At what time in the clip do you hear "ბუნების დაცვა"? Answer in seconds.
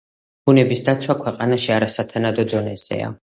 0.49-1.15